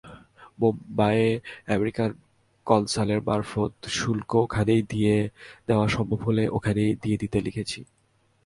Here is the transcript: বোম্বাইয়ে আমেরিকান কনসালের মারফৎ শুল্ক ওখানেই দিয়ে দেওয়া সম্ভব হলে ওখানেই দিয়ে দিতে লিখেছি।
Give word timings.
বোম্বাইয়ে 0.59 1.29
আমেরিকান 1.67 2.09
কনসালের 2.67 3.19
মারফৎ 3.27 3.73
শুল্ক 3.97 4.31
ওখানেই 4.35 4.81
দিয়ে 4.83 5.15
দেওয়া 5.67 5.87
সম্ভব 5.87 6.19
হলে 6.27 6.43
ওখানেই 6.49 6.91
দিয়ে 6.95 7.17
দিতে 7.17 7.37
লিখেছি। 7.41 7.79